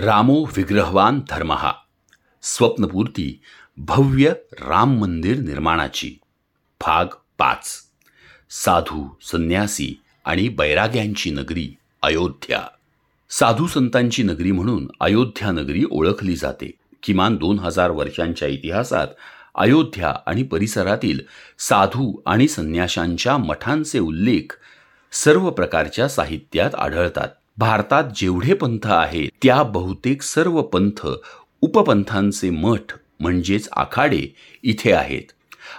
रामो 0.00 0.44
विग्रहवान 0.56 1.20
धर्महा. 1.30 1.72
स्वप्नपूर्ती 2.42 3.40
भव्य 3.76 4.32
राम 4.52 4.98
मंदिर 4.98 5.36
निर्माणाची. 5.36 6.14
भाग 6.80 7.04
पाच. 7.38 7.76
साधू 8.50 9.08
संन्यासी 9.22 9.94
आणि 10.24 10.48
बैराग्यांची 10.48 11.30
नगरी 11.30 11.74
अयोध्या. 12.02 12.62
साधू 13.30 13.66
संतांची 13.66 14.22
नगरी 14.22 14.52
म्हणून 14.52 14.90
अयोध्या 15.00 15.50
नगरी 15.50 15.84
ओळखली 15.90 16.36
जाते. 16.36 16.70
किमान 17.02 17.36
दोन 17.36 17.58
हजार 17.58 17.90
वर्षांच्या 17.90 18.48
इतिहासात 18.48 19.08
अयोध्या 19.54 20.14
आणि 20.26 20.42
परिसरातील 20.42 21.20
साधू 21.58 22.20
आणि 22.26 22.48
संन्याशांच्या 22.48 23.36
मठांचे 23.36 23.98
उल्लेख 23.98 24.58
सर्व 25.12 25.50
प्रकारच्या 25.50 26.08
साहित्यात 26.08 26.74
आढळतात. 26.74 27.28
भारतात 27.58 28.04
जेवढे 28.16 28.54
पंथ 28.54 28.86
आहेत 28.86 29.28
त्या 29.42 29.62
बहुतेक 29.62 30.22
सर्व 30.22 30.62
पंथ 30.62 31.06
उपपंथांचे 31.60 32.50
मठ 32.50 32.92
म्हणजेच 33.20 33.68
आखाडे 33.72 34.22
इथे 34.62 34.92
आहेत. 34.92 35.32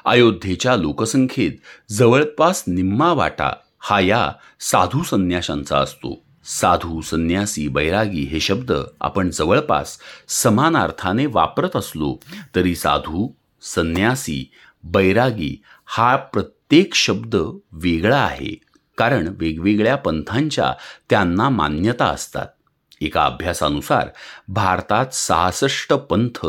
अयोध्येच्या 0.06 0.76
लोकसंख्येत 0.76 1.52
जवळपास 1.92 2.64
निम्मा 2.68 3.14
वाटा 3.14 3.52
हा 3.80 4.00
या 4.00 4.32
साधू 4.60 5.04
संन्याशांचा 5.04 5.78
असतो. 5.78 6.24
साधू 6.46 7.02
संन्यासी 7.02 7.68
बैरागी 7.68 8.24
हे 8.24 8.40
शब्द 8.40 8.72
आपण 9.02 9.30
जवळपास 9.30 9.98
समान 10.28 10.78
अर्थाने 10.78 11.26
वापरत 11.26 11.76
असलो 11.76 12.16
तरी 12.56 12.76
साधू 12.76 13.28
संन्यासी 13.62 14.52
बैरागी 14.84 15.62
हा 15.86 16.16
प्रत्येक 16.16 16.96
शब्द 16.96 17.36
वेगळा 17.72 18.18
आहे. 18.18 18.56
कारण 19.00 19.34
वेगवेगळ्या 19.40 19.96
पंथांच्या 19.96 20.74
त्यांना 21.10 21.50
मान्यता 21.50 22.06
असतात. 22.06 22.48
एका 23.02 23.26
अभ्यासानुसार 23.26 24.08
भारतात 24.48 25.06
सहासष्ट 25.14 25.94
पंथ 25.94 26.48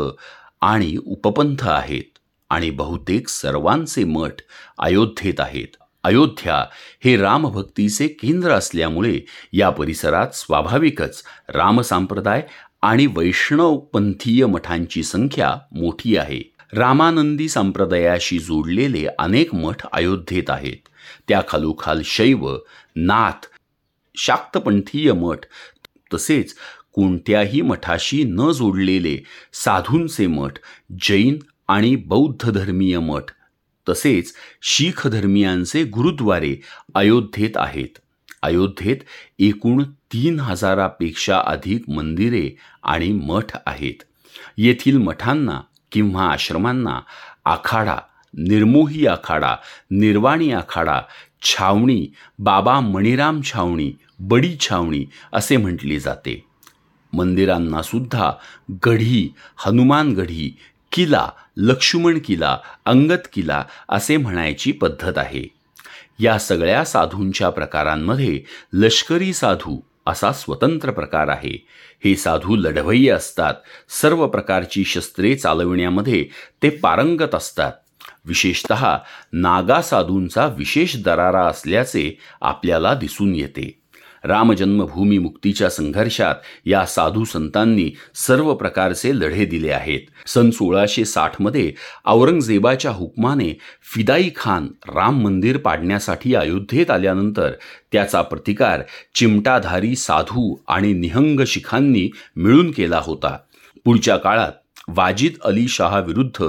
आणि 0.61 0.97
उपपंथ 1.05 1.67
आहेत 1.67 2.17
आणि 2.49 2.69
बहुतेक 2.69 3.27
सर्वांचे 3.27 4.03
मठ 4.03 4.31
अयोध्येत 4.79 5.39
आहेत. 5.39 5.77
अयोध्या 6.03 6.65
हे 7.03 7.17
रामभक्तीचे 7.17 8.07
केंद्र 8.07 8.51
असल्यामुळे 8.51 9.19
या 9.53 9.69
परिसरात 9.69 10.27
स्वाभाविकच 10.33 11.23
रामसंप्रदाय 11.49 12.47
आणि 12.81 13.05
वैष्णवपंथीय 13.05 14.45
मठांची 14.45 15.03
संख्या 15.03 15.55
मोठी 15.71 16.17
आहे. 16.17 16.50
रामानंदी 16.73 17.49
संप्रदायाशी 17.49 18.39
जोडलेले 18.39 19.05
अनेक 19.19 19.55
मठ 19.55 19.85
अयोध्येत 19.93 20.49
आहेत. 20.49 20.87
त्या 21.27 21.41
खालोखाल 21.47 22.01
शैव 22.05 22.57
नाथ 22.95 23.45
शाक्तपंथीय 24.15 25.13
मठ 25.13 25.39
तसेच 26.13 26.55
कोणत्याही 26.93 27.61
मठाशी 27.61 28.23
न 28.23 28.51
जोडलेले 28.51 29.17
साधूंचे 29.53 30.27
मठ 30.27 30.53
जैन 31.01 31.37
आणि 31.67 31.95
बौद्ध 31.95 32.51
धर्मीय 32.51 32.99
मठ 32.99 33.23
तसेच 33.89 34.33
शीख 34.61 35.07
धर्मियांचे 35.07 35.83
गुरुद्वारे 35.83 36.55
अयोध्येत 36.95 37.51
आहेत. 37.55 37.97
अयोध्येत 38.41 38.97
एकूण 39.39 39.83
तीन 39.83 40.39
हजारापेक्षा 40.39 41.41
अधिक 41.45 41.89
मंदिरे 41.89 42.55
आणि 42.83 43.11
मठ 43.11 43.57
आहेत. 43.65 44.03
येथील 44.57 44.97
मठांना 44.97 45.61
किंवा 45.91 46.23
आश्रमांना 46.23 46.99
आखाडा 47.45 47.95
निर्मोही 48.33 49.07
आखाडा 49.07 49.55
निर्वाणी 49.91 50.51
आखाडा 50.51 51.01
छावणी 51.41 52.07
बाबा 52.39 52.79
मणिराम 52.79 53.41
छावणी 53.41 53.93
बडी 54.19 54.55
छावणी 54.59 55.05
असे 55.33 55.57
म्हटले 55.57 55.99
जाते. 55.99 56.45
मंदिरांना 57.13 57.81
सुद्धा 57.81 58.31
गढी 58.85 59.33
हनुमान 59.65 60.11
गढी 60.11 60.57
किला 60.91 61.29
लक्ष्मण 61.57 62.19
किला 62.25 62.57
अंगत 62.85 63.27
किला 63.33 63.63
असे 63.89 64.17
म्हणायची 64.17 64.71
पद्धत 64.71 65.17
आहे. 65.17 65.43
या 66.19 66.39
सगळ्या 66.39 66.85
साधूंच्या 66.85 67.49
प्रकारांमध्ये 67.49 68.41
लष्करी 68.73 69.33
साधू 69.33 69.79
असा 70.05 70.31
स्वतंत्र 70.31 70.91
प्रकार 70.91 71.27
आहे. 71.27 71.67
हे 72.05 72.15
साधू 72.15 72.55
लढवय्ये 72.55 73.09
असतात. 73.09 73.53
सर्व 73.89 74.27
प्रकारची 74.27 74.83
शस्त्रे 74.83 75.35
चालविण्यामध्ये 75.35 76.27
ते 76.63 76.69
पारंगत 76.69 77.35
असतात. 77.35 77.71
विशेषत 78.25 78.73
नागा 79.33 79.81
साधूंचा 79.81 80.45
विशेष 80.45 80.95
दरारा 80.97 81.45
असल्याचे 81.45 82.17
आपल्याला 82.41 82.93
दिसून 82.93 83.35
येते. 83.35 83.80
रामजन्मभूमी 84.23 85.17
मुक्तीच्या 85.17 85.69
संघर्षात 85.69 86.35
या 86.65 86.85
साधू 86.85 87.23
संतांनी 87.23 87.91
सर्व 88.15 88.53
प्रकारचे 88.53 89.15
लढे 89.15 89.45
दिले 89.45 89.71
आहेत. 89.71 89.99
सन 90.25 90.49
सोळाशे 90.49 91.05
साठमध्ये 91.05 91.73
औरंगजेबाच्या 92.05 92.91
हुकमाने 92.91 93.57
फिदाई 93.95 94.29
खान 94.35 94.67
राम 94.87 95.21
मंदिर 95.21 95.57
पाडण्यासाठी 95.57 96.35
अयोध्येत 96.35 96.91
आल्यानंतर 96.91 97.51
त्याचा 97.91 98.21
प्रतिकार 98.21 98.81
चिमटाधारी 99.15 99.95
साधू 99.95 100.55
आणि 100.67 100.93
निहंग 100.93 101.39
शिखांनी 101.47 102.09
मिळून 102.35 102.71
केला 102.71 103.01
होता. 103.03 103.37
पुढच्या 103.85 104.17
काळात 104.17 104.51
वाजिद 104.87 105.33
अली 105.45 105.67
शहा 105.67 105.99
विरुद्ध 105.99 106.45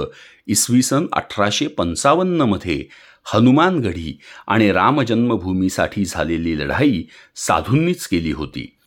इसवी 0.47 0.81
सन 0.81 1.05
अठराशे 1.11 1.67
पंचावन्नमध्ये 1.67 2.85
हनुमानगढी 3.25 4.17
आणि 4.47 4.71
रामजन्मभूमीसाठी 4.71 6.05
झालेली 6.05 6.59
लढाई 6.59 7.03
साधूंनीच 7.35 8.07
केली 8.07 8.31
होती. 8.31 8.77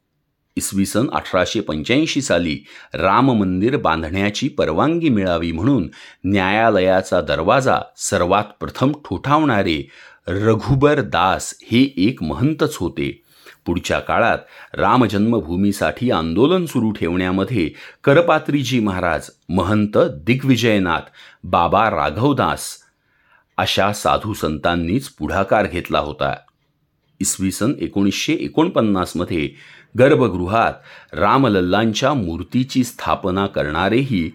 इसवी 0.57 0.87
सन 0.87 1.07
अठराशे 1.13 1.61
पंच्याऐंशी 1.61 2.23
साली 2.23 2.59
राम 2.95 3.31
मंदिर 3.33 3.77
बांधण्याची 3.77 4.49
परवानगी 4.49 5.09
मिळावी 5.09 5.53
म्हणून 5.53 5.89
न्यायालयाचा 6.25 7.21
दरवाजा 7.21 7.79
सर्वात 7.97 8.45
प्रथम 8.61 8.93
ठोठावणारे 9.05 9.83
रघुबर 10.29 11.01
दास 11.01 11.55
हे 11.63 11.83
एक 11.97 12.23
महंतच 12.23 12.77
होते. 12.77 13.23
पुढच्या 13.67 13.99
काळात 13.99 14.39
रामजन्मभूमीसाठी 14.75 16.11
आंदोलन 16.11 16.67
सुरू 16.67 16.91
ठेवण्यामध्ये 16.91 17.71
करपात्रीजी 18.05 18.81
महाराज 18.81 19.31
महंत 19.49 19.99
दिग्विजयनाथ 20.27 21.11
बाबा 21.45 21.89
राघवदास 21.91 22.69
अशा 23.59 23.93
साधू 23.93 24.35
संतांनीच 24.35 25.09
पुढाकार 25.09 25.67
घेतला 25.67 25.99
होता. 25.99 26.35
इसवी 27.21 27.51
सन 27.51 27.73
एकोणीसशे 27.81 28.33
एकोणपन्नासमध्ये 28.33 29.51
गर्भगृहात 29.99 30.73
रामलल्लांच्या 31.13 32.15
मूर्तीची 32.15 32.85
स्थापना 32.85 33.47
करणारेही 33.47 34.31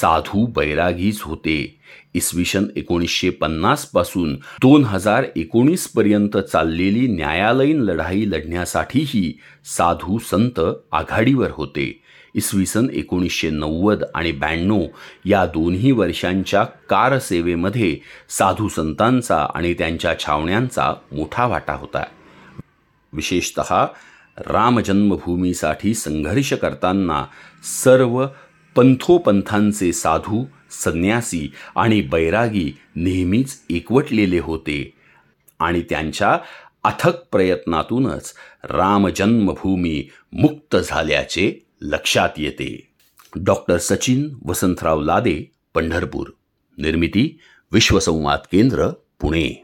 साधू 0.00 0.46
बैरागीच 0.46 1.20
होते. 1.22 1.80
इसवी 2.14 2.44
सन 2.44 2.64
एकोणीसशे 2.76 3.30
पन्नासपासून 3.30 4.34
दोन 4.34 4.84
हजार 4.84 5.24
एकोणीसपर्यंत 5.36 6.36
चाललेली 6.36 7.06
न्यायालयीन 7.06 7.80
लढाई 7.80 8.24
लढण्यासाठीही 8.28 9.32
साधू 9.64 10.18
संत 10.18 10.60
आघाडीवर 10.92 11.50
होते. 11.50 12.00
इसवी 12.34 12.66
सन 12.66 12.86
एकोणीसशे 12.92 13.50
नव्वद 13.50 14.04
आणि 14.14 14.32
ब्याण्णव 14.32 14.86
या 15.24 15.46
दोन्ही 15.46 15.92
वर्षांच्या 15.92 16.64
कारसेवेमध्ये 16.64 17.98
साधू 18.28 18.68
संतांचा 18.68 19.46
आणि 19.54 19.74
त्यांच्या 19.74 20.18
छावण्यांचा 20.18 20.94
मोठा 21.12 21.46
वाटा 21.46 21.72
होता. 21.72 22.04
विशेषत 23.12 23.60
रामजन्मभूमीसाठी 24.46 25.94
संघर्ष 25.94 26.52
करताना 26.52 27.24
सर्व 27.82 28.26
पंथोपंथांचे 28.76 29.92
साधू 29.92 30.44
संन्यासी 30.70 31.52
आणि 31.76 32.00
बैरागी 32.00 32.72
नेहमीच 32.96 33.60
एकवटलेले 33.70 34.38
होते 34.38 34.94
आणि 35.60 35.82
त्यांच्या 35.82 36.38
अथक 36.84 37.22
प्रयत्नातूनच 37.32 38.34
रामजन्मभूमी 38.64 40.08
मुक्त 40.32 40.76
झाल्याचे 40.76 41.63
लक्षात 41.86 42.28
येते. 42.36 42.88
डॉक्टर 43.36 43.78
सचिन 43.78 44.34
वसंतराव 44.46 45.00
लादे 45.00 45.52
पंढरपूर. 45.74 46.28
निर्मिती 46.78 47.38
विश्वसंवाद 47.72 48.38
केंद्र 48.52 48.88
पुणे. 49.20 49.63